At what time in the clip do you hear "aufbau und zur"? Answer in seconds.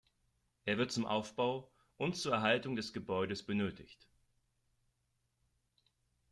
1.05-2.31